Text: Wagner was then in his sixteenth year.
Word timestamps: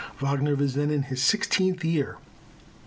Wagner 0.19 0.55
was 0.55 0.73
then 0.73 0.89
in 0.89 1.03
his 1.03 1.21
sixteenth 1.21 1.85
year. 1.85 2.17